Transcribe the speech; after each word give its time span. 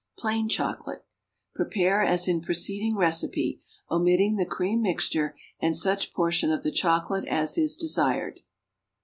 =Plain 0.17 0.49
Chocolate.= 0.49 1.05
Prepare 1.53 2.01
as 2.01 2.27
in 2.27 2.41
preceding 2.41 2.95
recipe, 2.97 3.61
omitting 3.91 4.35
the 4.35 4.47
cream 4.47 4.81
mixture 4.81 5.35
and 5.59 5.77
such 5.77 6.11
portion 6.11 6.51
of 6.51 6.63
the 6.63 6.71
chocolate 6.71 7.27
as 7.27 7.55
is 7.55 7.75
desired. 7.75 8.39